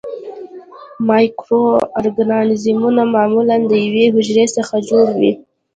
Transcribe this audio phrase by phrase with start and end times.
[1.07, 1.61] مایکرو
[1.99, 5.31] ارګانیزمونه معمولاً د یوې حجرې څخه جوړ وي.